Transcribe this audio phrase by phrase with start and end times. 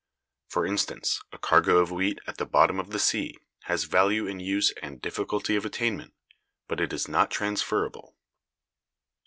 [0.49, 4.39] For instance, a cargo of wheat at the bottom of the sea has value in
[4.39, 6.15] use and difficulty of attainment,
[6.67, 8.15] but it is not transferable.